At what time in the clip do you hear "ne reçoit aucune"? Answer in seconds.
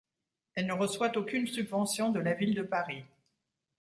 0.65-1.45